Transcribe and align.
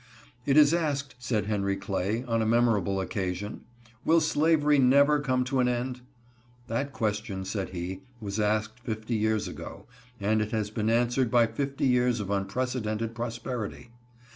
It 0.47 0.57
is 0.57 0.73
asked, 0.73 1.13
said 1.19 1.45
Henry 1.45 1.75
Clay, 1.75 2.23
on 2.23 2.41
a 2.41 2.45
memorable 2.47 2.99
occasion, 2.99 3.61
Will 4.03 4.19
slavery 4.19 4.79
never 4.79 5.19
come 5.19 5.43
to 5.43 5.59
an 5.59 5.67
end? 5.67 6.01
That 6.65 6.91
question, 6.91 7.45
said 7.45 7.69
he, 7.69 8.01
was 8.19 8.39
asked 8.39 8.79
fifty 8.79 9.15
years 9.15 9.47
ago, 9.47 9.85
and 10.19 10.41
it 10.41 10.49
has 10.53 10.71
been 10.71 10.89
answered 10.89 11.29
by 11.29 11.45
fifty 11.45 11.85
years 11.85 12.19
of 12.19 12.31
unprecedented 12.31 13.13
prosperity. 13.13 13.91